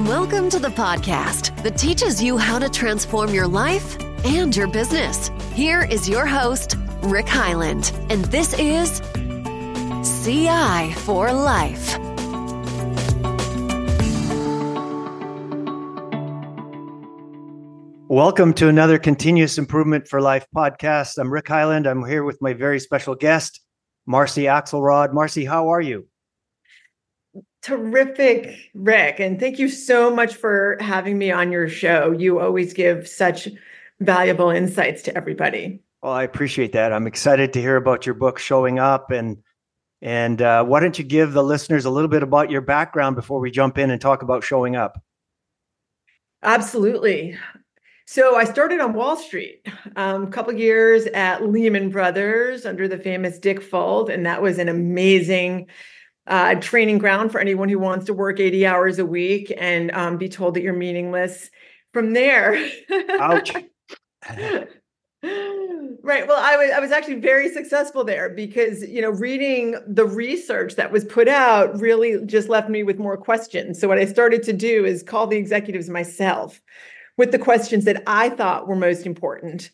[0.00, 5.30] Welcome to the podcast that teaches you how to transform your life and your business.
[5.52, 9.00] Here is your host, Rick Highland, and this is
[10.24, 11.96] CI for Life.
[18.08, 21.18] Welcome to another Continuous Improvement for Life podcast.
[21.18, 21.86] I'm Rick Highland.
[21.86, 23.60] I'm here with my very special guest,
[24.06, 25.12] Marcy Axelrod.
[25.12, 26.08] Marcy, how are you?
[27.64, 29.20] Terrific, Rick.
[29.20, 32.10] And thank you so much for having me on your show.
[32.10, 33.48] You always give such
[34.00, 35.80] valuable insights to everybody.
[36.02, 36.92] Well, I appreciate that.
[36.92, 39.38] I'm excited to hear about your book showing up and
[40.02, 43.40] and uh, why don't you give the listeners a little bit about your background before
[43.40, 45.02] we jump in and talk about showing up?
[46.42, 47.38] Absolutely.
[48.04, 52.98] So I started on Wall Street, um, a couple years at Lehman Brothers under the
[52.98, 55.68] famous Dick Fuld, and that was an amazing
[56.26, 60.16] uh, training ground for anyone who wants to work 80 hours a week and um,
[60.16, 61.50] be told that you're meaningless.
[61.92, 62.70] From there,
[63.20, 63.52] ouch.
[65.22, 66.26] right.
[66.26, 70.74] Well, I was I was actually very successful there because you know reading the research
[70.74, 73.80] that was put out really just left me with more questions.
[73.80, 76.60] So what I started to do is call the executives myself
[77.16, 79.70] with the questions that I thought were most important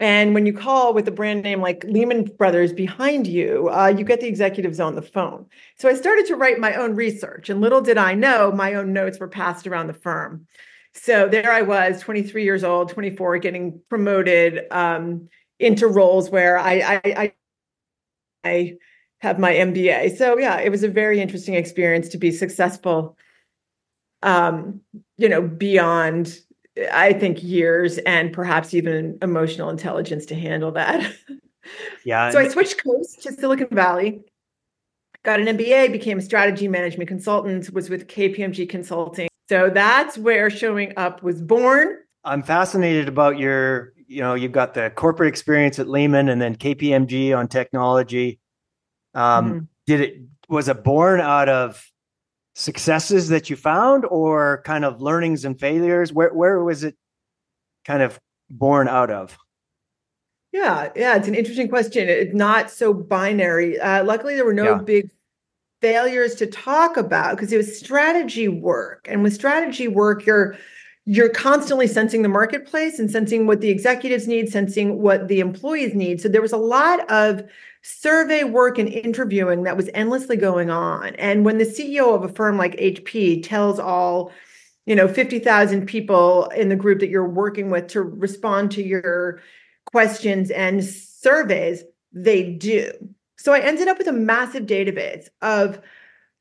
[0.00, 4.02] and when you call with a brand name like Lehman Brothers behind you, uh, you
[4.02, 5.44] get the executives on the phone.
[5.76, 8.94] So I started to write my own research, and little did I know my own
[8.94, 10.46] notes were passed around the firm.
[10.94, 15.28] So there I was, 23 years old, 24, getting promoted um,
[15.58, 17.32] into roles where I, I,
[18.42, 18.78] I,
[19.18, 20.16] have my MBA.
[20.16, 23.18] So yeah, it was a very interesting experience to be successful.
[24.22, 24.80] Um,
[25.18, 26.38] you know, beyond
[26.92, 31.12] I think years and perhaps even emotional intelligence to handle that.
[32.04, 32.30] Yeah.
[32.30, 34.24] so I switched coast to Silicon Valley,
[35.22, 39.28] got an MBA, became a strategy management consultant, was with KPMG Consulting.
[39.48, 41.98] So that's where showing up was born.
[42.24, 46.56] I'm fascinated about your, you know, you've got the corporate experience at Lehman and then
[46.56, 48.40] KPMG on technology.
[49.14, 49.58] Um, mm-hmm.
[49.86, 51.84] Did it was it born out of
[52.54, 56.12] successes that you found or kind of learnings and failures?
[56.12, 56.96] Where where was it
[57.84, 58.18] kind of
[58.48, 59.36] born out of?
[60.52, 62.08] Yeah yeah it's an interesting question.
[62.08, 63.78] It's not so binary.
[63.78, 64.82] Uh, luckily there were no yeah.
[64.82, 65.10] big
[65.80, 69.06] failures to talk about because it was strategy work.
[69.08, 70.56] And with strategy work you're
[71.06, 75.94] you're constantly sensing the marketplace and sensing what the executives need sensing what the employees
[75.94, 77.42] need so there was a lot of
[77.82, 81.14] survey work and interviewing that was endlessly going on.
[81.16, 84.32] And when the CEO of a firm like HP tells all,
[84.86, 89.40] you know, 50,000 people in the group that you're working with to respond to your
[89.86, 92.92] questions and surveys, they do.
[93.38, 95.80] So I ended up with a massive database of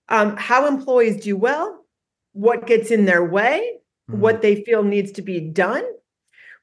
[0.10, 1.86] um, how employees do well,
[2.34, 3.78] what gets in their way,
[4.10, 4.20] mm-hmm.
[4.20, 5.84] what they feel needs to be done,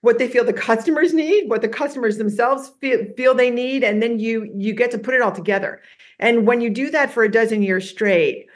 [0.00, 4.02] what they feel the customers need, what the customers themselves feel, feel they need, and
[4.02, 5.80] then you you get to put it all together.
[6.18, 8.46] And when you do that for a dozen years straight,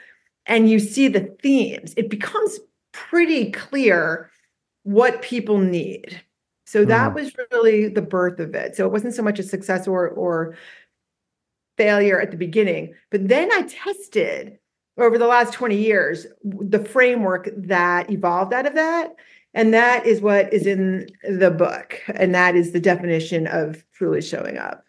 [0.45, 2.59] and you see the themes, it becomes
[2.91, 4.31] pretty clear
[4.83, 6.21] what people need.
[6.65, 7.15] So that mm.
[7.15, 8.75] was really the birth of it.
[8.75, 10.55] So it wasn't so much a success or or
[11.77, 14.59] failure at the beginning, but then I tested
[15.01, 19.15] over the last 20 years the framework that evolved out of that
[19.53, 21.99] and that is what is in the book.
[22.15, 24.85] And that is the definition of truly showing up.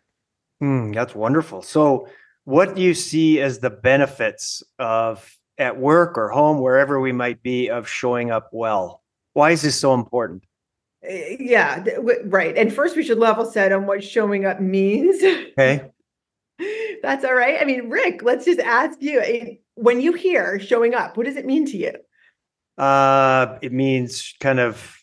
[0.62, 1.62] Mm, that's wonderful.
[1.62, 2.08] So,
[2.44, 7.42] what do you see as the benefits of at work or home, wherever we might
[7.42, 9.02] be, of showing up well?
[9.32, 10.44] Why is this so important?
[11.04, 11.84] Eh, yeah,
[12.24, 12.56] right.
[12.56, 15.22] And first, we should level set on what showing up means.
[15.22, 15.84] Okay.
[17.02, 17.58] That's all right.
[17.60, 21.46] I mean, Rick, let's just ask you when you hear showing up, what does it
[21.46, 21.92] mean to you?
[22.78, 24.96] Uh, it means kind of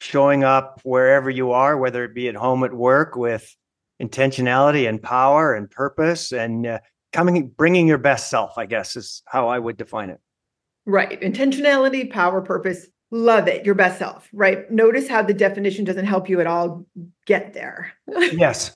[0.00, 3.54] showing up wherever you are, whether it be at home, at work, with
[4.00, 6.78] intentionality and power and purpose, and uh,
[7.12, 8.56] coming, bringing your best self.
[8.58, 10.20] I guess is how I would define it.
[10.86, 12.86] Right, intentionality, power, purpose.
[13.10, 13.64] Love it.
[13.64, 14.28] Your best self.
[14.34, 14.70] Right.
[14.70, 16.84] Notice how the definition doesn't help you at all
[17.26, 17.92] get there.
[18.32, 18.74] yes.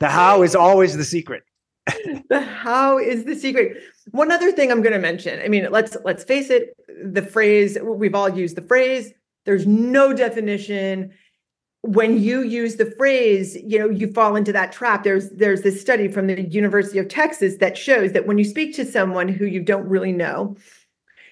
[0.00, 1.42] The how is always the secret.
[2.28, 3.82] the how is the secret.
[4.10, 5.40] One other thing I'm going to mention.
[5.40, 6.76] I mean, let's let's face it.
[7.04, 9.12] The phrase we've all used the phrase.
[9.44, 11.12] There's no definition.
[11.82, 15.04] When you use the phrase, you know, you fall into that trap.
[15.04, 18.74] There's there's this study from the University of Texas that shows that when you speak
[18.74, 20.56] to someone who you don't really know,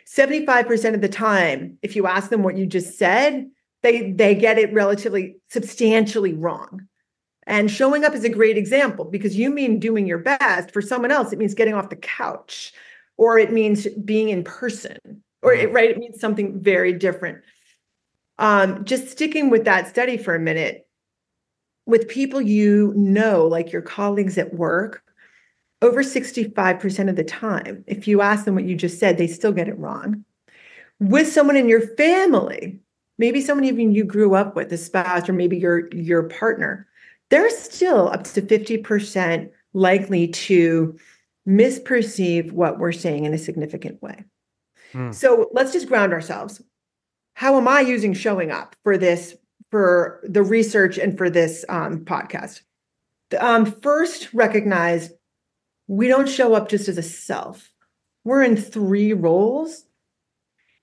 [0.07, 3.51] 75% of the time, if you ask them what you just said,
[3.83, 6.87] they they get it relatively substantially wrong.
[7.47, 10.71] And showing up is a great example because you mean doing your best.
[10.71, 12.73] For someone else, it means getting off the couch
[13.17, 14.99] or it means being in person
[15.43, 17.43] or it, right, it means something very different.
[18.39, 20.89] Um, just sticking with that study for a minute,
[21.87, 25.03] with people you know, like your colleagues at work,
[25.83, 29.53] over 65% of the time, if you ask them what you just said, they still
[29.53, 30.25] get it wrong.
[30.99, 32.81] With someone in your family,
[33.19, 36.89] maybe someone even you grew up with, a spouse, or maybe your your partner,
[37.31, 40.97] they're still up to 50% likely to
[41.49, 44.25] misperceive what we're saying in a significant way.
[44.93, 45.13] Hmm.
[45.13, 46.63] So let's just ground ourselves.
[47.35, 49.37] How am I using showing up for this,
[49.71, 52.61] for the research and for this um, podcast?
[53.39, 55.11] Um, first, recognize
[55.89, 57.73] we don't show up just as a self.
[58.25, 59.85] We're in three roles.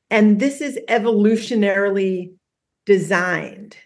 [0.09, 2.33] And this is evolutionarily
[2.85, 3.77] designed.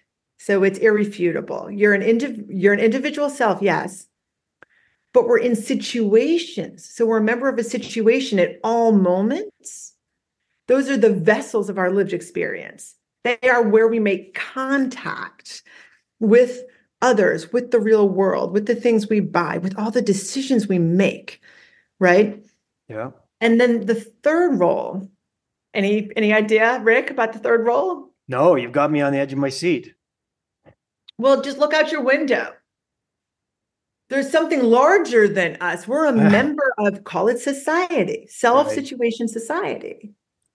[0.46, 1.72] So it's irrefutable.
[1.72, 4.06] You're an indiv- you're an individual self, yes,
[5.12, 6.88] but we're in situations.
[6.88, 9.96] So we're a member of a situation at all moments.
[10.68, 12.94] Those are the vessels of our lived experience.
[13.24, 15.64] They are where we make contact
[16.20, 16.62] with
[17.02, 20.78] others, with the real world, with the things we buy, with all the decisions we
[20.78, 21.42] make,
[22.00, 22.46] right?
[22.88, 23.10] Yeah.
[23.42, 25.10] And then the third role,
[25.74, 28.12] any any idea, Rick, about the third role?
[28.28, 29.96] No, you've got me on the edge of my seat.
[31.18, 32.54] Well, just look out your window.
[34.10, 35.88] There's something larger than us.
[35.88, 39.34] We're a member of, call it society, self situation right.
[39.34, 40.14] society.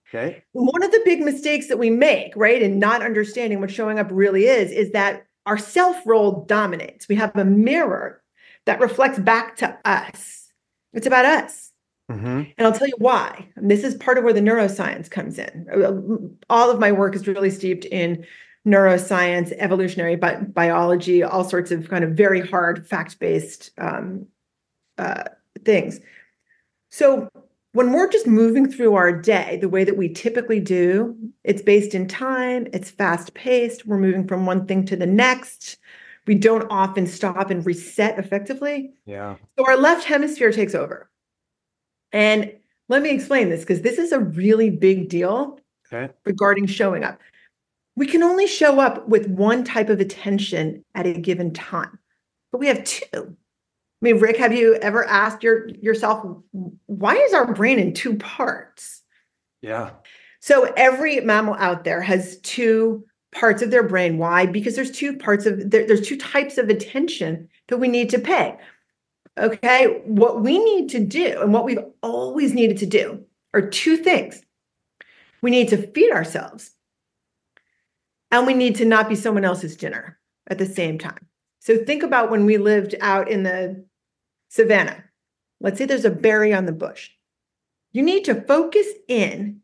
[0.09, 0.43] Okay.
[0.53, 4.09] One of the big mistakes that we make, right, in not understanding what showing up
[4.11, 7.09] really is, is that our self role dominates.
[7.09, 8.23] We have a mirror
[8.67, 10.53] that reflects back to us.
[10.93, 11.73] It's about us.
[12.11, 12.43] Mm-hmm.
[12.59, 13.49] And I'll tell you why.
[13.55, 16.37] And this is part of where the neuroscience comes in.
[16.51, 18.27] All of my work is really steeped in
[18.67, 24.27] neuroscience, evolutionary bi- biology, all sorts of kind of very hard fact based um,
[24.99, 25.25] uh,
[25.65, 26.01] things.
[26.91, 27.29] So
[27.73, 31.95] when we're just moving through our day the way that we typically do, it's based
[31.95, 35.79] in time, it's fast paced, we're moving from one thing to the next.
[36.27, 38.93] We don't often stop and reset effectively.
[39.07, 39.37] Yeah.
[39.59, 41.11] So our left hemisphere takes over.
[42.13, 42.53] And
[42.89, 45.61] let me explain this because this is a really big deal
[45.93, 46.13] okay.
[46.25, 47.21] regarding showing up
[48.01, 51.99] we can only show up with one type of attention at a given time,
[52.51, 53.05] but we have two.
[53.13, 53.27] I
[54.01, 56.25] mean, Rick, have you ever asked your, yourself,
[56.87, 59.03] why is our brain in two parts?
[59.61, 59.91] Yeah.
[60.41, 64.17] So every mammal out there has two parts of their brain.
[64.17, 64.47] Why?
[64.47, 68.19] Because there's two parts of there, there's two types of attention that we need to
[68.19, 68.57] pay.
[69.37, 70.01] Okay.
[70.07, 74.41] What we need to do and what we've always needed to do are two things.
[75.43, 76.71] We need to feed ourselves
[78.31, 80.19] and we need to not be someone else's dinner
[80.49, 81.27] at the same time.
[81.61, 83.85] So think about when we lived out in the
[84.49, 85.05] savannah.
[85.61, 87.11] Let's say there's a berry on the bush.
[87.93, 89.61] You need to focus in,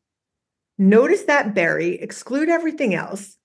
[0.79, 3.39] notice that berry, exclude everything else,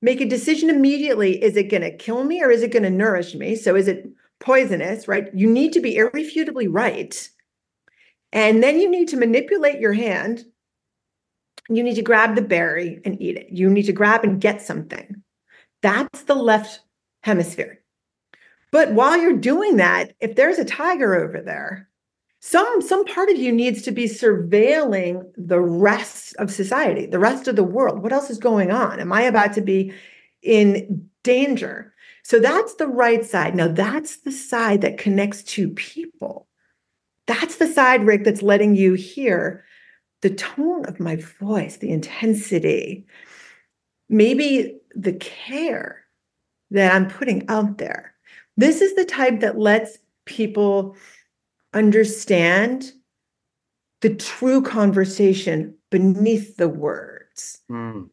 [0.00, 1.42] make a decision immediately.
[1.42, 3.56] Is it going to kill me or is it going to nourish me?
[3.56, 5.28] So is it poisonous, right?
[5.34, 7.28] You need to be irrefutably right.
[8.32, 10.44] And then you need to manipulate your hand
[11.68, 13.48] you need to grab the berry and eat it.
[13.50, 15.22] You need to grab and get something.
[15.82, 16.80] That's the left
[17.22, 17.80] hemisphere.
[18.70, 21.88] But while you're doing that, if there's a tiger over there,
[22.40, 27.48] some some part of you needs to be surveilling the rest of society, the rest
[27.48, 28.02] of the world.
[28.02, 29.00] What else is going on?
[29.00, 29.92] Am I about to be
[30.42, 31.92] in danger?
[32.22, 33.56] So that's the right side.
[33.56, 36.46] Now that's the side that connects to people.
[37.26, 39.64] That's the side, Rick, that's letting you hear
[40.22, 43.06] the tone of my voice, the intensity,
[44.08, 46.04] maybe the care
[46.70, 48.14] that I'm putting out there.
[48.56, 50.96] This is the type that lets people
[51.72, 52.92] understand
[54.00, 57.60] the true conversation beneath the words.
[57.70, 58.10] Mm.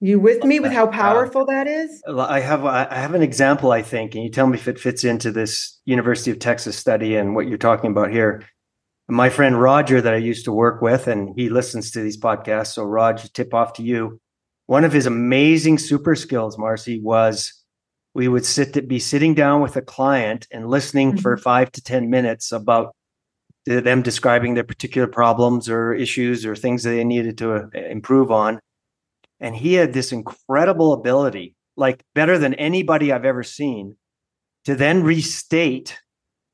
[0.00, 2.02] You with me with uh, how uh, uh, powerful that is?
[2.06, 5.02] I have I have an example I think and you tell me if it fits
[5.02, 8.44] into this University of Texas study and what you're talking about here
[9.08, 12.74] my friend Roger that I used to work with, and he listens to these podcasts.
[12.74, 14.20] So, Roger, tip off to you.
[14.66, 17.52] One of his amazing super skills, Marcy, was
[18.14, 21.20] we would sit to be sitting down with a client and listening mm-hmm.
[21.20, 22.94] for five to 10 minutes about
[23.64, 28.30] them describing their particular problems or issues or things that they needed to uh, improve
[28.30, 28.60] on.
[29.40, 33.96] And he had this incredible ability, like better than anybody I've ever seen,
[34.64, 35.98] to then restate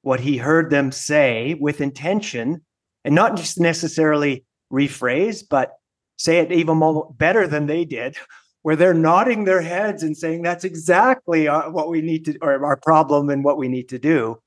[0.04, 2.62] what he heard them say with intention
[3.04, 5.73] and not just necessarily rephrase, but
[6.16, 8.16] say it even more better than they did,
[8.62, 12.64] where they're nodding their heads and saying that's exactly uh, what we need to, or
[12.64, 14.38] our problem and what we need to do.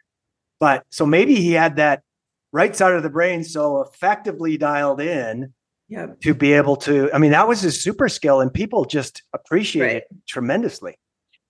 [0.59, 2.03] But so maybe he had that
[2.51, 5.53] right side of the brain so effectively dialed in
[5.87, 6.19] yep.
[6.21, 7.11] to be able to.
[7.13, 9.95] I mean, that was his super skill, and people just appreciate right.
[9.97, 10.97] it tremendously.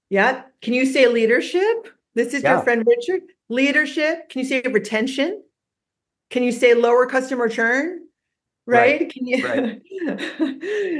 [0.10, 0.44] Yeah.
[0.62, 1.90] Can you say leadership?
[2.18, 2.54] This is yeah.
[2.54, 3.22] your friend Richard.
[3.48, 4.30] Leadership.
[4.30, 5.44] Can you say retention?
[6.32, 8.00] Can you say lower customer churn?
[8.66, 9.02] Right?
[9.02, 9.14] right.
[9.14, 9.48] Can you?
[9.48, 9.80] Right.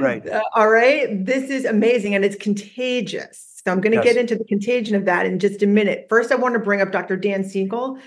[0.00, 0.28] right.
[0.28, 1.26] Uh, all right.
[1.26, 3.60] This is amazing and it's contagious.
[3.64, 4.04] So I'm going to yes.
[4.04, 6.06] get into the contagion of that in just a minute.
[6.08, 7.16] First, I want to bring up Dr.
[7.16, 7.98] Dan Siegel.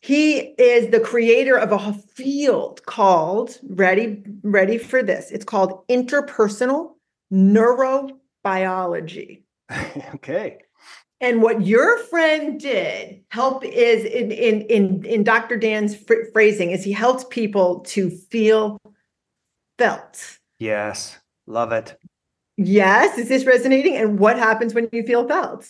[0.00, 5.30] He is the creator of a field called ready ready for this.
[5.30, 6.94] It's called interpersonal
[7.32, 9.42] neurobiology.
[10.16, 10.58] okay.
[11.22, 15.56] And what your friend did help is in in in in Dr.
[15.56, 15.96] Dan's
[16.32, 18.76] phrasing is he helped people to feel
[19.78, 20.38] felt.
[20.58, 21.96] Yes, love it.
[22.56, 23.96] Yes, is this resonating?
[23.96, 25.68] And what happens when you feel felt?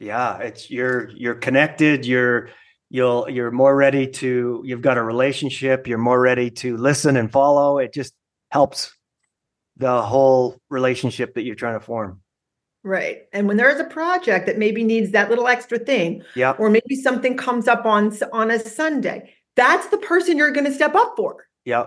[0.00, 2.04] Yeah, it's you're you're connected.
[2.04, 2.50] You're
[2.90, 4.62] you'll you're more ready to.
[4.64, 5.86] You've got a relationship.
[5.86, 7.78] You're more ready to listen and follow.
[7.78, 8.14] It just
[8.50, 8.92] helps
[9.76, 12.20] the whole relationship that you're trying to form.
[12.84, 13.22] Right.
[13.32, 16.94] And when there's a project that maybe needs that little extra thing, yeah, or maybe
[16.94, 21.14] something comes up on on a Sunday, that's the person you're going to step up
[21.16, 21.48] for.
[21.64, 21.86] Yeah.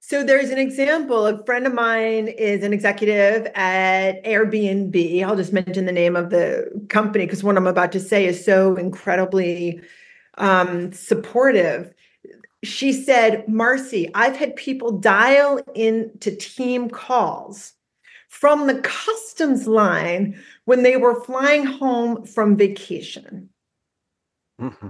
[0.00, 1.26] So there's an example.
[1.26, 5.24] A friend of mine is an executive at Airbnb.
[5.24, 8.44] I'll just mention the name of the company because what I'm about to say is
[8.44, 9.80] so incredibly
[10.38, 11.92] um, supportive.
[12.62, 17.74] She said, Marcy, I've had people dial in to team calls
[18.30, 23.50] from the customs line when they were flying home from vacation.
[24.60, 24.88] Mm-hmm.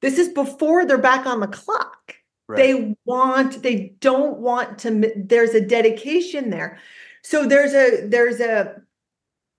[0.00, 2.14] This is before they're back on the clock.
[2.46, 2.56] Right.
[2.56, 6.78] They want, they don't want to, there's a dedication there.
[7.22, 8.80] So there's a, there's a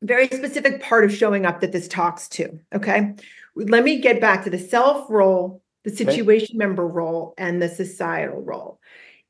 [0.01, 2.59] very specific part of showing up that this talks to.
[2.73, 3.13] Okay.
[3.55, 6.65] Let me get back to the self role, the situation okay.
[6.65, 8.79] member role, and the societal role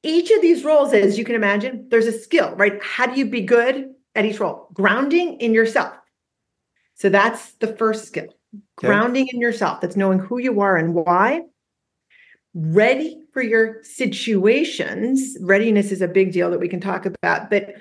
[0.05, 2.81] each of these roles, as you can imagine, there's a skill, right?
[2.81, 4.67] How do you be good at each role?
[4.73, 5.93] Grounding in yourself.
[6.93, 8.25] So that's the first skill.
[8.25, 8.87] Okay.
[8.87, 9.81] Grounding in yourself.
[9.81, 11.41] That's knowing who you are and why.
[12.53, 15.37] Ready for your situations.
[15.41, 17.75] Readiness is a big deal that we can talk about, but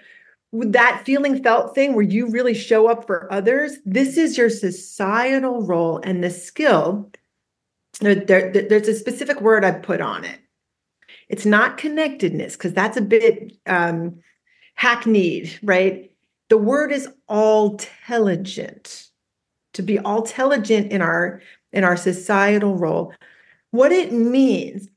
[0.53, 5.63] that feeling felt thing where you really show up for others, this is your societal
[5.63, 7.11] role and the skill.
[8.01, 10.41] There, there, there's a specific word I put on it
[11.29, 14.21] it's not connectedness because that's a bit um,
[14.75, 16.11] hackneyed, right?
[16.51, 19.09] The word is all intelligent.
[19.75, 23.13] To be all intelligent in our in our societal role,
[23.73, 24.89] what it means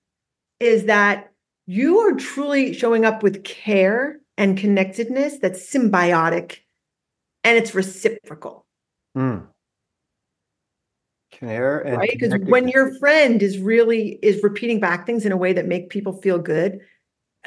[0.60, 1.32] is that
[1.66, 6.58] you are truly showing up with care and connectedness that's symbiotic
[7.44, 8.66] and it's reciprocal.
[9.18, 9.48] Mm
[11.40, 15.38] care and right because when your friend is really is repeating back things in a
[15.38, 16.80] way that make people feel good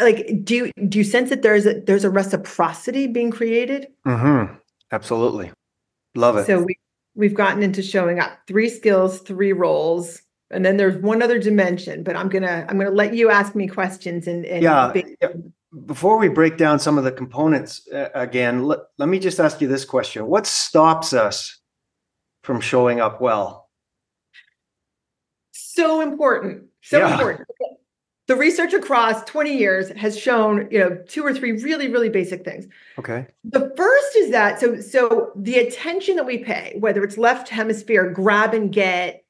[0.00, 3.88] like do you do you sense that there's a there's a reciprocity being created?
[4.06, 4.54] Mm-hmm.
[4.92, 5.52] absolutely.
[6.14, 6.46] Love it.
[6.46, 6.76] So we
[7.14, 12.02] we've gotten into showing up three skills three roles and then there's one other dimension
[12.02, 15.28] but i'm gonna i'm gonna let you ask me questions and, and yeah, yeah,
[15.86, 19.60] before we break down some of the components uh, again let, let me just ask
[19.60, 20.26] you this question.
[20.26, 21.58] What stops us
[22.42, 23.69] from showing up well
[25.74, 26.64] so important.
[26.82, 27.12] So yeah.
[27.12, 27.48] important.
[28.26, 32.44] The research across 20 years has shown, you know, two or three really, really basic
[32.44, 32.66] things.
[32.96, 33.26] Okay.
[33.42, 38.08] The first is that so so the attention that we pay, whether it's left hemisphere
[38.10, 39.24] grab and get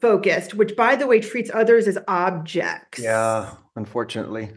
[0.00, 3.00] focused, which by the way treats others as objects.
[3.00, 4.50] Yeah, unfortunately.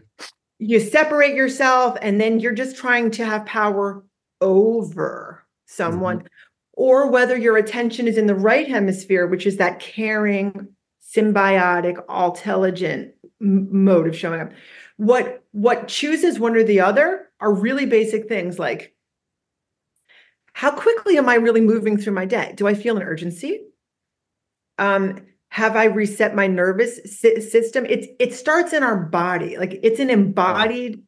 [0.60, 4.04] You separate yourself and then you're just trying to have power
[4.40, 6.18] over someone.
[6.18, 6.26] Mm-hmm.
[6.76, 10.68] Or whether your attention is in the right hemisphere, which is that caring,
[11.14, 14.52] symbiotic, intelligent mode of showing up.
[14.96, 18.94] What what chooses one or the other are really basic things like
[20.54, 22.54] how quickly am I really moving through my day?
[22.56, 23.66] Do I feel an urgency?
[24.78, 27.86] Um, have I reset my nervous si- system?
[27.86, 31.02] It's it starts in our body, like it's an embodied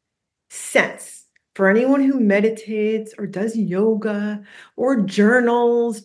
[0.50, 4.42] sense for anyone who meditates or does yoga
[4.76, 6.04] or journals.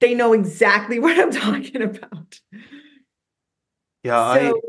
[0.00, 2.40] They know exactly what I'm talking about.
[4.02, 4.60] Yeah, so, I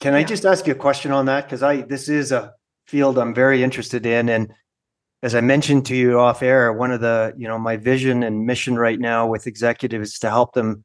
[0.00, 0.20] can yeah.
[0.20, 2.54] I just ask you a question on that because I this is a
[2.86, 4.52] field I'm very interested in, and
[5.22, 8.46] as I mentioned to you off air, one of the you know my vision and
[8.46, 10.84] mission right now with executives is to help them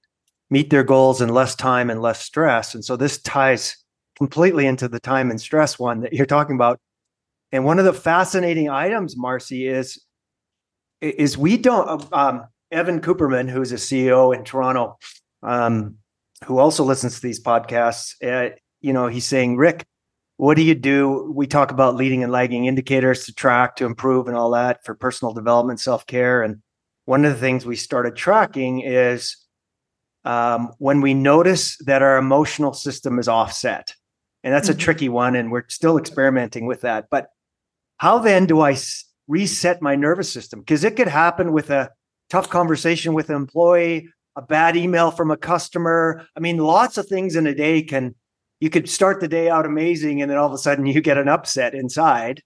[0.50, 3.78] meet their goals in less time and less stress, and so this ties
[4.16, 6.80] completely into the time and stress one that you're talking about.
[7.52, 10.04] And one of the fascinating items, Marcy, is
[11.02, 14.98] is we don't um, Evan Cooperman, who's a CEO in Toronto,
[15.44, 15.98] um,
[16.46, 19.86] who also listens to these podcasts, uh, you know, he's saying, Rick,
[20.38, 21.32] what do you do?
[21.34, 24.96] We talk about leading and lagging indicators to track, to improve, and all that for
[24.96, 26.44] personal development, self care.
[26.44, 26.62] And
[27.06, 29.38] one of the things we started tracking is
[30.26, 33.94] um, when we notice that our emotional system is offset.
[34.44, 34.78] And that's mm-hmm.
[34.78, 35.36] a tricky one.
[35.36, 37.08] And we're still experimenting with that.
[37.10, 37.28] But
[37.98, 38.76] how then do I
[39.28, 40.60] reset my nervous system?
[40.60, 41.92] Because it could happen with a
[42.30, 46.26] tough conversation with an employee, a bad email from a customer.
[46.36, 48.16] I mean, lots of things in a day can,
[48.60, 51.18] you could start the day out amazing and then all of a sudden you get
[51.18, 52.42] an upset inside.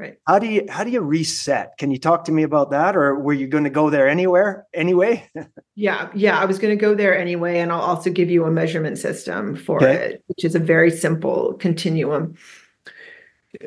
[0.00, 0.16] Right.
[0.26, 1.76] How do you how do you reset?
[1.76, 4.66] Can you talk to me about that, or were you going to go there anywhere
[4.72, 5.28] anyway?
[5.74, 8.50] yeah, yeah, I was going to go there anyway, and I'll also give you a
[8.50, 9.92] measurement system for okay.
[9.96, 12.34] it, which is a very simple continuum.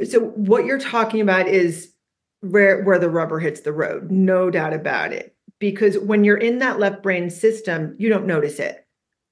[0.09, 1.93] So what you're talking about is
[2.41, 5.32] where where the rubber hits the road, no doubt about it.
[5.63, 8.85] Because when you're in that left brain system, you don't notice it,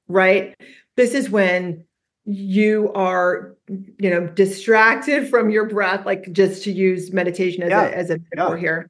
[0.07, 0.55] right?
[0.95, 1.83] This is when
[2.23, 7.83] you are you know distracted from your breath like just to use meditation as yeah.
[7.83, 8.61] a as a metaphor yeah.
[8.61, 8.89] here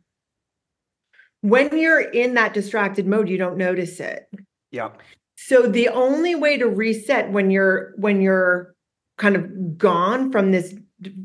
[1.40, 4.30] when you're in that distracted mode you don't notice it
[4.72, 4.90] yeah
[5.38, 8.76] so the only way to reset when you're when you're
[9.18, 11.16] kind of gone from this d-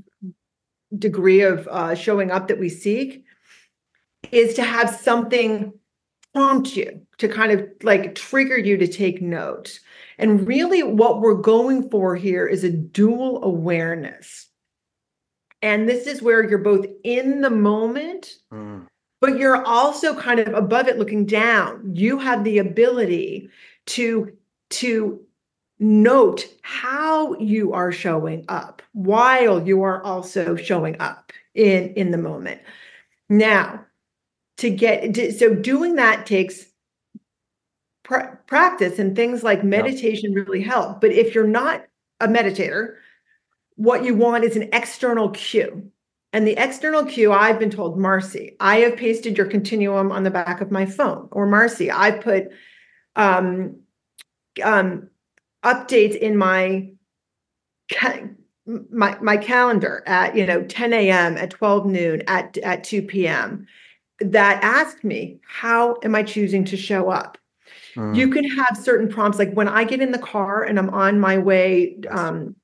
[0.96, 3.24] degree of uh, showing up that we seek
[4.30, 5.72] is to have something
[6.36, 9.80] prompt you to kind of like trigger you to take note
[10.18, 14.48] and really, what we're going for here is a dual awareness.
[15.62, 18.86] And this is where you're both in the moment, mm.
[19.20, 21.94] but you're also kind of above it looking down.
[21.94, 23.50] You have the ability
[23.86, 24.32] to,
[24.70, 25.20] to
[25.78, 32.18] note how you are showing up while you are also showing up in, in the
[32.18, 32.60] moment.
[33.28, 33.84] Now,
[34.58, 36.66] to get so doing that takes
[38.04, 40.40] pr- practice and things like meditation yeah.
[40.40, 41.00] really help.
[41.00, 41.84] But if you're not
[42.20, 42.94] a meditator,
[43.74, 45.90] what you want is an external cue.
[46.32, 50.30] And the external cue, I've been told, Marcy, I have pasted your continuum on the
[50.30, 51.28] back of my phone.
[51.32, 52.48] Or Marcy, I put
[53.14, 53.80] um,
[54.62, 55.08] um,
[55.64, 56.90] updates in my
[57.92, 58.28] ca-
[58.66, 61.36] my my calendar at you know 10 a.m.
[61.36, 63.66] at 12 noon at at 2 p.m.
[64.20, 67.38] that asked me how am I choosing to show up
[67.96, 68.14] Mm.
[68.14, 71.18] You can have certain prompts, like when I get in the car and I'm on
[71.18, 72.54] my way um,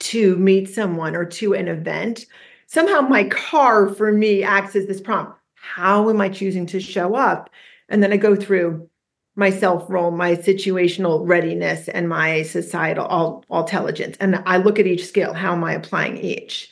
[0.00, 2.26] to meet someone or to an event,
[2.66, 5.32] somehow my car for me acts as this prompt.
[5.54, 7.50] How am I choosing to show up?
[7.88, 8.88] And then I go through
[9.34, 14.16] my self role, my situational readiness, and my societal all, all intelligence.
[14.20, 15.32] And I look at each scale.
[15.32, 16.70] How am I applying each?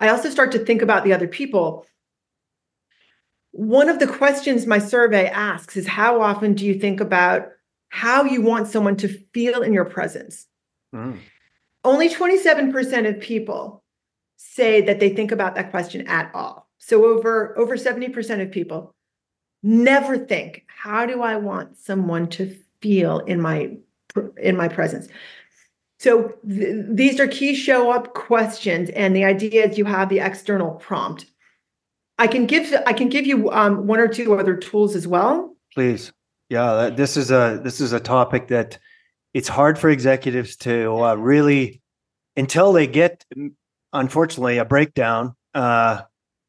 [0.00, 1.86] I also start to think about the other people
[3.52, 7.48] one of the questions my survey asks is how often do you think about
[7.90, 10.46] how you want someone to feel in your presence?
[10.94, 11.18] Mm.
[11.84, 13.82] Only 27% of people
[14.36, 16.68] say that they think about that question at all.
[16.78, 18.94] So over over 70% of people
[19.62, 23.76] never think, how do I want someone to feel in my
[24.36, 25.08] in my presence?
[25.98, 30.18] So th- these are key show up questions and the idea is you have the
[30.18, 31.26] external prompt
[32.22, 35.56] I can give I can give you um, one or two other tools as well.
[35.74, 36.12] Please,
[36.48, 36.88] yeah.
[36.88, 38.78] This is a this is a topic that
[39.34, 41.82] it's hard for executives to uh, really
[42.36, 43.24] until they get,
[43.92, 45.34] unfortunately, a breakdown.
[45.52, 46.02] Uh,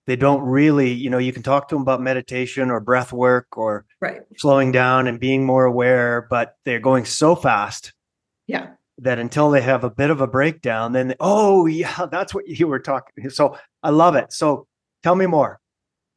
[0.05, 3.57] they don't really, you know, you can talk to them about meditation or breath work
[3.57, 4.21] or right.
[4.37, 7.93] slowing down and being more aware, but they're going so fast.
[8.45, 8.73] Yeah.
[8.99, 12.47] That until they have a bit of a breakdown, then they, oh yeah, that's what
[12.47, 13.27] you were talking.
[13.31, 14.31] So I love it.
[14.33, 14.67] So
[15.01, 15.59] tell me more.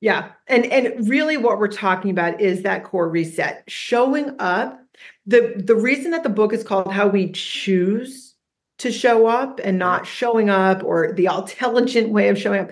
[0.01, 0.33] Yeah.
[0.47, 3.65] And and really what we're talking about is that core reset.
[3.69, 4.81] Showing up.
[5.27, 8.35] The the reason that the book is called How We Choose
[8.79, 12.71] to Show Up and not showing up or the intelligent way of showing up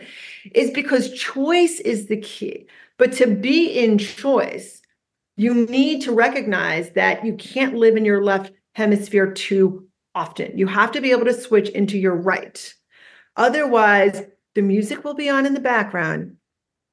[0.55, 2.67] is because choice is the key.
[2.99, 4.81] But to be in choice,
[5.37, 10.57] you need to recognize that you can't live in your left hemisphere too often.
[10.57, 12.73] You have to be able to switch into your right.
[13.37, 14.23] Otherwise,
[14.55, 16.37] the music will be on in the background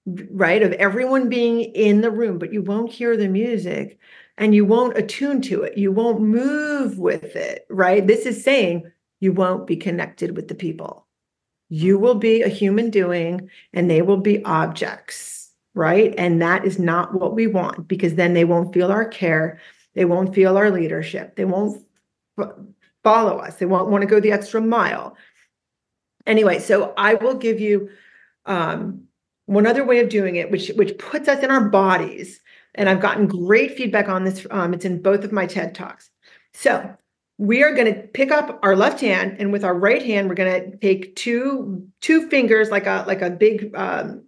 [0.05, 3.99] right of everyone being in the room but you won't hear the music
[4.37, 5.77] and you won't attune to it.
[5.77, 8.05] You won't move with it right?
[8.05, 11.07] This is saying you won't be connected with the people.
[11.69, 16.13] You will be a human doing and they will be objects right?
[16.17, 19.61] And that is not what we want because then they won't feel our care.
[19.93, 21.37] They won't feel our leadership.
[21.37, 21.81] They won't
[23.03, 23.55] follow us.
[23.55, 25.15] They won't want to go the extra mile.
[26.25, 27.89] Anyway so i will give you
[28.45, 29.07] um,
[29.51, 32.39] one other way of doing it, which which puts us in our bodies,
[32.73, 34.47] and I've gotten great feedback on this.
[34.49, 36.09] Um, it's in both of my TED talks.
[36.53, 36.95] So
[37.37, 40.35] we are going to pick up our left hand and with our right hand we're
[40.35, 44.23] going to take two two fingers like a like a big um,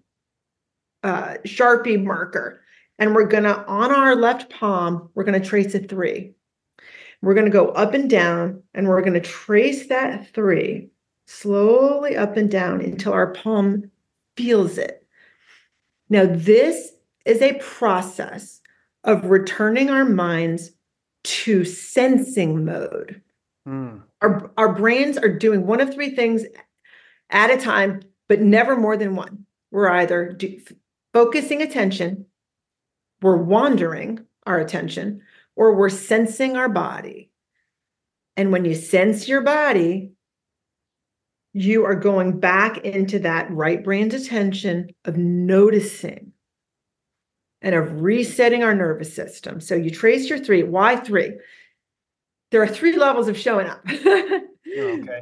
[1.03, 2.62] uh, sharpie marker
[2.97, 6.33] and we're going to on our left palm we're going to trace a three
[7.21, 10.89] we're going to go up and down and we're going to trace that three
[11.27, 13.91] slowly up and down until our palm
[14.36, 15.03] feels it
[16.13, 16.91] now this
[17.26, 18.62] is a process
[19.04, 20.71] of returning our minds
[21.23, 23.21] to sensing mode.
[23.67, 24.04] Mm.
[24.21, 26.43] Our, our brains are doing one of three things
[27.30, 29.45] at a time, but never more than one.
[29.71, 30.60] We're either do,
[31.13, 32.28] focusing attention,
[33.21, 35.21] we're wandering our attention,
[35.56, 37.32] or we're sensing our body.
[38.38, 40.12] And when you sense your body,
[41.54, 46.34] you are going back into that right brain's attention of noticing
[47.62, 49.62] and of resetting our nervous system.
[49.62, 50.63] So you trace your three.
[50.63, 51.34] Why three?
[52.52, 53.82] There are three levels of showing up.
[53.88, 54.42] Oh,
[54.78, 55.22] okay.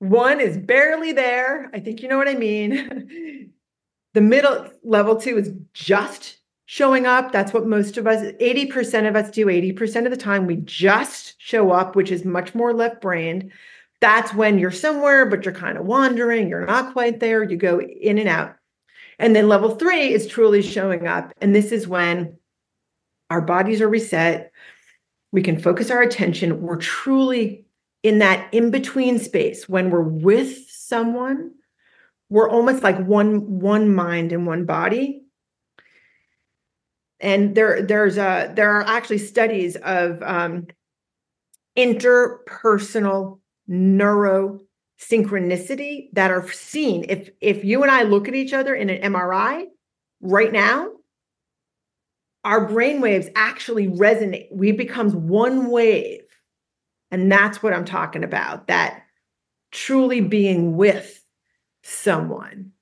[0.00, 1.70] One is barely there.
[1.72, 3.52] I think you know what I mean.
[4.14, 7.32] the middle level two is just showing up.
[7.32, 9.46] That's what most of us, 80% of us do.
[9.46, 13.50] 80% of the time, we just show up, which is much more left brained.
[14.00, 16.48] That's when you're somewhere, but you're kind of wandering.
[16.48, 17.42] You're not quite there.
[17.42, 18.54] You go in and out.
[19.18, 21.32] And then level three is truly showing up.
[21.40, 22.38] And this is when
[23.30, 24.52] our bodies are reset.
[25.32, 26.62] We can focus our attention.
[26.62, 27.66] We're truly
[28.02, 31.52] in that in between space when we're with someone.
[32.30, 35.22] We're almost like one one mind and one body.
[37.20, 40.68] And there there's a there are actually studies of um,
[41.76, 44.58] interpersonal neuro
[45.00, 47.04] synchronicity that are seen.
[47.08, 49.66] If if you and I look at each other in an MRI
[50.20, 50.88] right now
[52.44, 54.48] our brain waves actually resonate.
[54.50, 56.22] We becomes one wave.
[57.10, 59.02] And that's what I'm talking about that
[59.70, 61.22] truly being with
[61.82, 62.72] someone.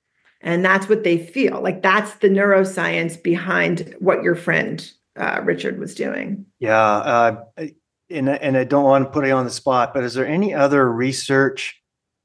[0.41, 1.61] And that's what they feel.
[1.61, 6.45] Like that's the neuroscience behind what your friend uh, Richard was doing.
[6.59, 7.43] Yeah uh,
[8.09, 10.53] and, and I don't want to put it on the spot but is there any
[10.53, 11.81] other research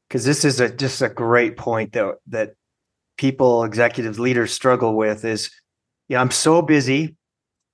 [0.09, 2.55] because this is a just a great point that that
[3.17, 5.51] people, executives, leaders struggle with is,
[6.09, 7.17] yeah, I'm so busy.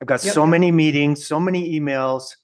[0.00, 0.34] I've got yep.
[0.34, 2.36] so many meetings, so many emails.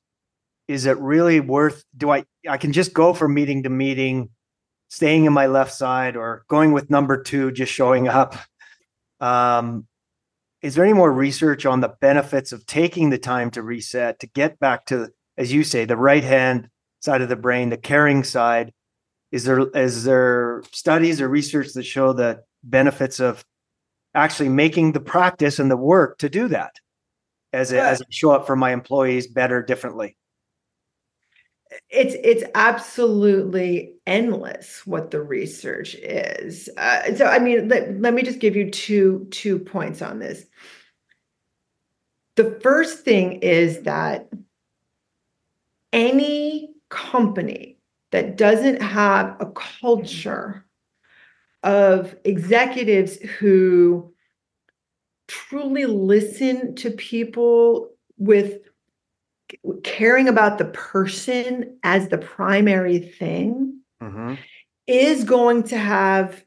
[0.66, 1.84] Is it really worth?
[1.96, 2.24] Do I?
[2.48, 4.30] I can just go from meeting to meeting,
[4.88, 8.34] staying in my left side, or going with number two, just showing up.
[9.20, 9.86] Um,
[10.62, 14.26] is there any more research on the benefits of taking the time to reset to
[14.26, 16.68] get back to, as you say, the right hand
[17.00, 18.72] side of the brain, the caring side,
[19.32, 23.44] is there is there studies or research that show the benefits of
[24.14, 26.72] actually making the practice and the work to do that
[27.52, 30.16] as a, as I show up for my employees better differently?
[31.90, 36.68] It's it's absolutely endless what the research is.
[36.76, 40.44] Uh, so i mean let, let me just give you two two points on this.
[42.36, 44.28] The first thing is that
[45.94, 47.78] any company
[48.12, 50.66] that doesn't have a culture
[51.62, 54.12] of executives who
[55.28, 58.60] truly listen to people with
[59.82, 64.34] caring about the person as the primary thing mm-hmm.
[64.86, 66.44] is going to have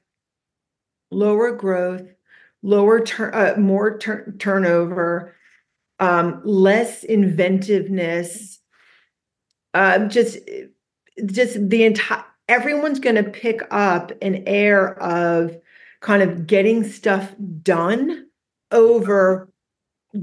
[1.09, 2.05] lower growth
[2.63, 5.33] lower turn uh, more tur- turnover
[5.99, 8.59] um, less inventiveness
[9.73, 10.39] uh, just
[11.25, 15.57] just the entire everyone's going to pick up an air of
[16.01, 18.27] kind of getting stuff done
[18.71, 19.49] over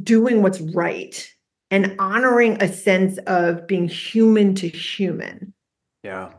[0.02, 1.30] doing what's right
[1.70, 5.52] and honoring a sense of being human to human.
[6.02, 6.30] Yeah.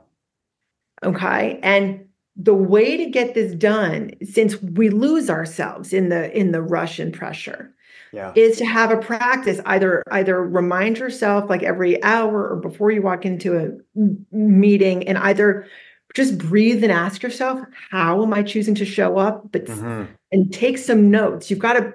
[1.04, 1.60] Okay.
[1.62, 6.62] And the way to get this done, since we lose ourselves in the in the
[6.62, 7.74] rush and pressure,
[8.12, 8.32] yeah.
[8.36, 13.02] is to have a practice either either remind yourself like every hour or before you
[13.02, 14.00] walk into a
[14.32, 15.68] meeting and either
[16.14, 17.60] just breathe and ask yourself
[17.92, 20.06] how am i choosing to show up but mm-hmm.
[20.32, 21.94] and take some notes you've got to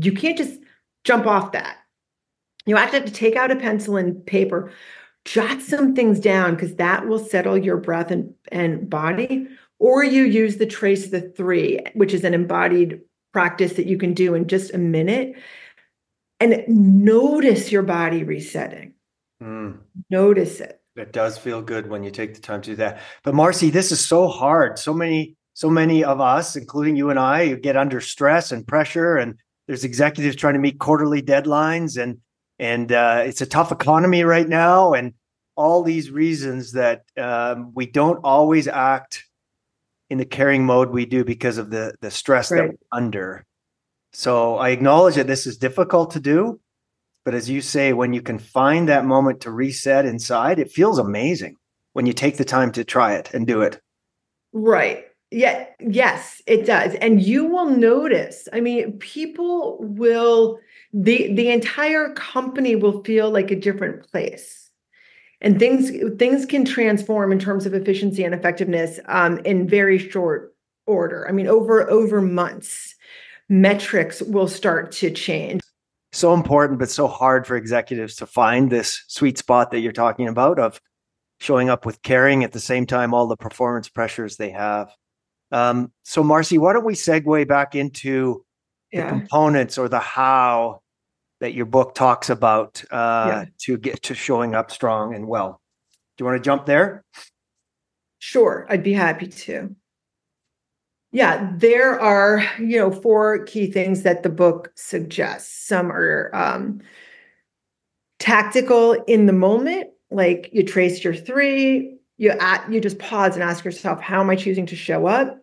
[0.00, 0.60] you can't just
[1.04, 1.78] jump off that
[2.66, 4.70] you actually have to take out a pencil and paper
[5.24, 9.46] jot some things down because that will settle your breath and, and body
[9.78, 13.00] or you use the trace the three which is an embodied
[13.32, 15.34] practice that you can do in just a minute
[16.40, 18.94] and notice your body resetting.
[19.42, 19.78] Mm.
[20.10, 20.80] Notice it.
[20.96, 23.00] It does feel good when you take the time to do that.
[23.22, 24.78] But Marcy, this is so hard.
[24.78, 29.16] So many, so many of us, including you and I, get under stress and pressure,
[29.16, 29.38] and
[29.68, 32.18] there's executives trying to meet quarterly deadlines, and
[32.58, 35.14] and uh, it's a tough economy right now, and
[35.56, 39.24] all these reasons that um, we don't always act
[40.10, 42.58] in the caring mode we do because of the the stress right.
[42.58, 43.44] that we're under.
[44.12, 46.60] So I acknowledge that this is difficult to do,
[47.24, 50.98] but as you say, when you can find that moment to reset inside, it feels
[50.98, 51.56] amazing
[51.92, 53.80] when you take the time to try it and do it.
[54.52, 55.04] Right.
[55.30, 56.94] Yeah, yes, it does.
[56.94, 60.58] And you will notice, I mean, people will
[60.94, 64.67] the the entire company will feel like a different place.
[65.40, 70.54] And things things can transform in terms of efficiency and effectiveness um, in very short
[70.86, 71.28] order.
[71.28, 72.96] I mean, over over months,
[73.48, 75.60] metrics will start to change.
[76.12, 80.26] So important, but so hard for executives to find this sweet spot that you're talking
[80.26, 80.80] about of
[81.40, 84.90] showing up with caring at the same time all the performance pressures they have.
[85.52, 88.44] Um, so, Marcy, why don't we segue back into
[88.92, 89.08] the yeah.
[89.08, 90.82] components or the how
[91.40, 93.44] that your book talks about uh, yeah.
[93.58, 95.60] to get to showing up strong and well?
[96.16, 97.04] Do you want to jump there?
[98.18, 99.74] Sure, I'd be happy to.
[101.12, 105.66] Yeah, there are you know four key things that the book suggests.
[105.66, 106.80] Some are um,
[108.18, 113.42] tactical in the moment, like you trace your three, you at you just pause and
[113.42, 115.38] ask yourself how am i choosing to show up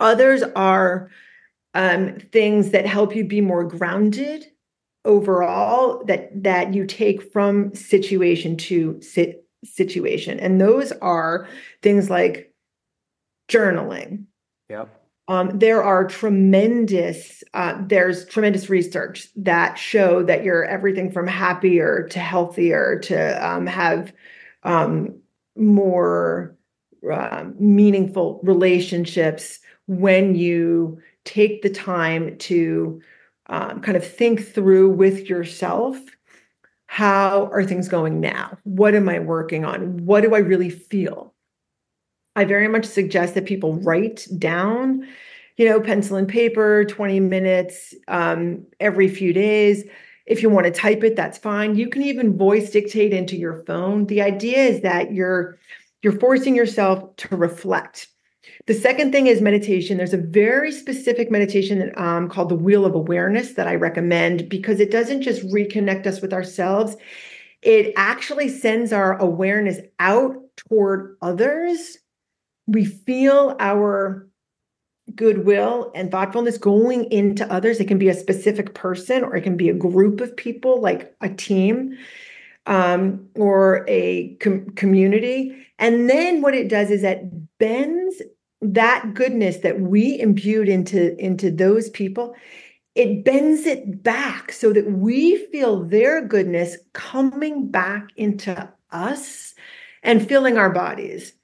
[0.00, 1.10] others are
[1.74, 4.46] um, things that help you be more grounded
[5.06, 10.38] overall that that you take from situation to sit, situation.
[10.38, 11.48] And those are
[11.82, 12.52] things like
[13.48, 14.24] journaling.
[14.68, 14.92] Yep.
[15.28, 22.06] Um, there are tremendous uh, there's tremendous research that show that you're everything from happier
[22.10, 24.12] to healthier to um, have
[24.62, 25.18] um,
[25.56, 26.56] more
[27.10, 33.00] uh, meaningful relationships when you take the time to
[33.48, 35.98] um, kind of think through with yourself
[36.88, 38.58] how are things going now?
[38.62, 40.04] What am I working on?
[40.06, 41.34] What do I really feel?
[42.36, 45.06] I very much suggest that people write down,
[45.56, 49.84] you know, pencil and paper, 20 minutes um, every few days
[50.26, 51.76] if you want to type it, that's fine.
[51.76, 54.06] You can even voice dictate into your phone.
[54.06, 55.58] The idea is that you're
[56.02, 58.08] you're forcing yourself to reflect.
[58.66, 59.96] The second thing is meditation.
[59.96, 64.80] There's a very specific meditation um, called the Wheel of Awareness that I recommend because
[64.80, 66.96] it doesn't just reconnect us with ourselves,
[67.62, 71.98] it actually sends our awareness out toward others.
[72.66, 74.28] We feel our
[75.14, 77.80] goodwill and thoughtfulness going into others.
[77.80, 81.14] It can be a specific person or it can be a group of people, like
[81.20, 81.96] a team
[82.66, 85.66] um, or a com- community.
[85.78, 88.22] And then what it does is that bends
[88.74, 92.34] that goodness that we imbued into, into those people.
[92.94, 99.54] It bends it back so that we feel their goodness coming back into us
[100.02, 101.34] and filling our bodies.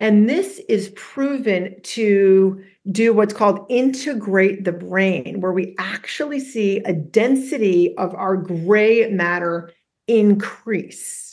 [0.00, 6.78] And this is proven to do what's called integrate the brain, where we actually see
[6.78, 9.70] a density of our gray matter
[10.08, 11.29] increase.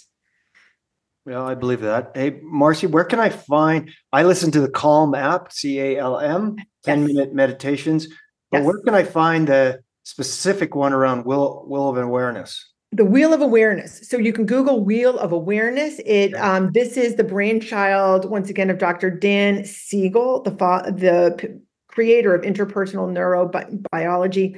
[1.28, 2.14] Well, I believe that.
[2.16, 3.92] Hey, Marcy, where can I find?
[4.14, 8.08] I listen to the Calm app, C A L M, 10 minute meditations.
[8.50, 8.66] But yes.
[8.66, 12.66] where can I find the specific one around will, wheel of awareness?
[12.94, 17.16] the wheel of awareness so you can google wheel of awareness it um, this is
[17.16, 21.50] the brainchild once again of dr dan siegel the fa- the p-
[21.90, 24.58] creator of interpersonal neurobiology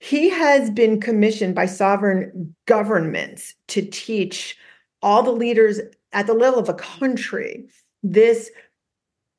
[0.00, 4.56] he has been commissioned by sovereign governments to teach
[5.00, 5.78] all the leaders
[6.12, 7.66] at the level of a country
[8.02, 8.50] this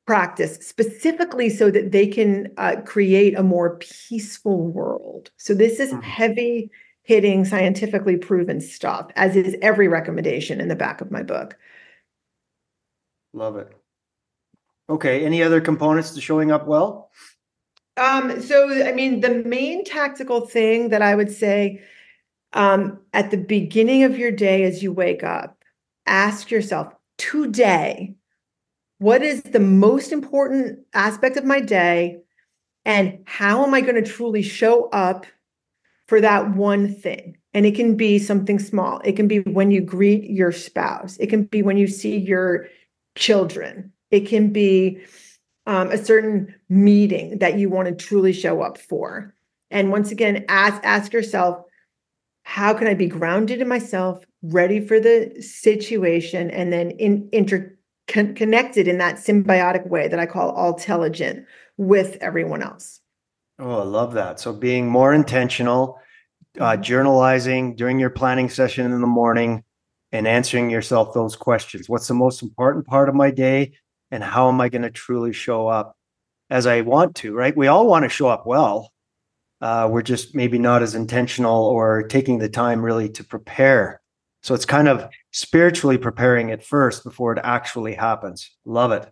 [0.05, 5.91] practice specifically so that they can uh, create a more peaceful world so this is
[5.91, 6.01] mm-hmm.
[6.01, 6.71] heavy
[7.10, 11.58] hitting scientifically proven stuff, as is every recommendation in the back of my book.
[13.34, 13.75] Love it.
[14.91, 15.25] Okay.
[15.25, 17.10] Any other components to showing up well?
[17.97, 21.82] Um, so, I mean, the main tactical thing that I would say
[22.53, 25.59] um, at the beginning of your day as you wake up,
[26.10, 28.15] ask yourself today,
[28.98, 32.17] what is the most important aspect of my day?
[32.86, 35.26] And how am I going to truly show up
[36.10, 37.38] for that one thing.
[37.54, 39.00] And it can be something small.
[39.06, 41.15] It can be when you greet your spouse.
[41.17, 42.67] It can be when you see your
[43.15, 43.93] children.
[44.10, 45.02] It can be
[45.67, 49.36] um, a certain meeting that you want to truly show up for.
[49.69, 51.63] And once again, ask ask yourself,
[52.41, 58.88] how can I be grounded in myself, ready for the situation, and then in, interconnected
[58.88, 61.45] in that symbiotic way that I call all intelligent
[61.78, 63.02] with everyone else.
[63.60, 64.39] Oh, I love that.
[64.39, 65.99] So being more intentional,
[66.60, 66.82] uh, mm-hmm.
[66.82, 69.63] journalizing during your planning session in the morning,
[70.12, 71.88] and answering yourself those questions.
[71.88, 73.73] What's the most important part of my day?
[74.12, 75.95] And how am I going to truly show up
[76.49, 77.56] as I want to, right?
[77.56, 78.91] We all want to show up well.
[79.62, 84.02] Uh, we're just maybe not as intentional or taking the time really to prepare.
[84.41, 88.49] So it's kind of spiritually preparing it first before it actually happens.
[88.65, 89.12] Love it.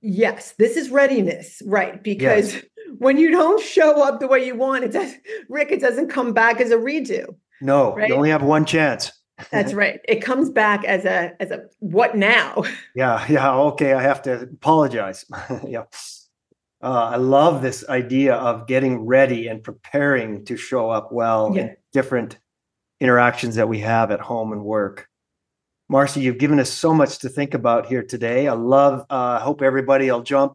[0.00, 2.02] Yes, this is readiness, right?
[2.02, 2.64] Because yes.
[2.98, 5.12] when you don't show up the way you want, it does,
[5.48, 7.34] Rick, it doesn't come back as a redo.
[7.60, 8.08] No, right?
[8.08, 9.12] you only have one chance.
[9.50, 10.00] That's right.
[10.08, 12.64] It comes back as a as a what now?
[12.94, 13.54] Yeah, yeah.
[13.54, 15.24] Okay, I have to apologize.
[15.66, 15.84] yeah.
[16.82, 21.62] Uh, I love this idea of getting ready and preparing to show up well yeah.
[21.62, 22.38] in different
[23.00, 25.08] interactions that we have at home and work.
[25.88, 28.46] Marcy, you've given us so much to think about here today.
[28.46, 30.54] I love, uh, hope everybody will jump,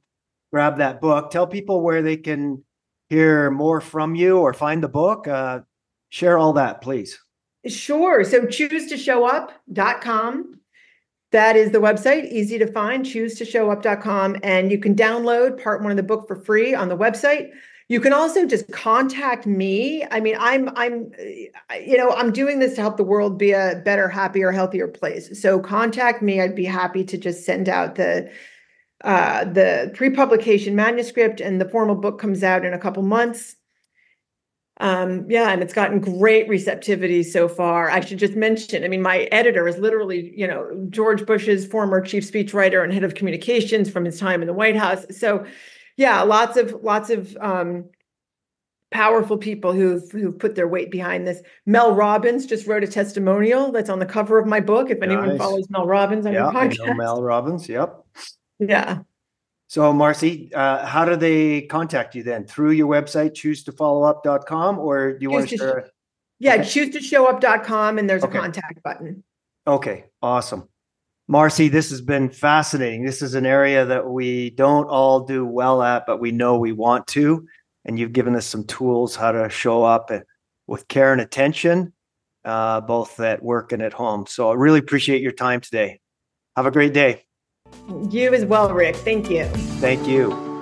[0.52, 1.32] grab that book.
[1.32, 2.64] Tell people where they can
[3.10, 5.28] hear more from you or find the book.
[5.28, 5.62] Uh,
[6.10, 7.20] share all that, please.
[7.66, 8.24] Sure.
[8.24, 10.60] So choose to show up.com.
[11.32, 14.38] That is the website, easy to find, choose to show up.com.
[14.44, 17.50] And you can download part one of the book for free on the website.
[17.90, 20.06] You can also just contact me.
[20.10, 21.12] I mean, I'm I'm
[21.82, 25.40] you know, I'm doing this to help the world be a better, happier, healthier place.
[25.42, 26.42] So contact me.
[26.42, 28.32] I'd be happy to just send out the
[29.04, 33.58] uh, the pre-publication manuscript and the formal book comes out in a couple months
[34.80, 37.92] um, yeah, and it's gotten great receptivity so far.
[37.92, 42.02] I should just mention, I mean, my editor is literally, you know, George Bush's former
[42.02, 45.06] chief speechwriter and head of communications from his time in the White House.
[45.12, 45.46] So,
[45.98, 47.86] yeah, lots of lots of um,
[48.92, 51.42] powerful people who've who've put their weight behind this.
[51.66, 54.90] Mel Robbins just wrote a testimonial that's on the cover of my book.
[54.90, 55.38] If anyone nice.
[55.38, 57.68] follows Mel Robbins on yeah, your podcast, Mel Robbins.
[57.68, 58.06] Yep.
[58.60, 59.00] Yeah.
[59.68, 62.46] So, Marcy, uh, how do they contact you then?
[62.46, 65.90] Through your website, choose to follow up.com, or do you choose want to share?
[66.38, 66.66] yeah, okay.
[66.66, 68.38] choose to show up.com, and there's okay.
[68.38, 69.24] a contact button.
[69.66, 70.70] Okay, awesome.
[71.34, 73.04] Marcy, this has been fascinating.
[73.04, 76.74] This is an area that we don't all do well at, but we know we
[76.74, 77.48] want to.
[77.86, 80.12] And you've given us some tools how to show up
[80.68, 81.92] with care and attention,
[82.46, 84.28] uh, both at work and at home.
[84.28, 86.02] So I really appreciate your time today.
[86.56, 87.24] Have a great day.
[88.12, 88.96] You as well, Rick.
[88.98, 89.46] Thank you.
[89.82, 90.53] Thank you.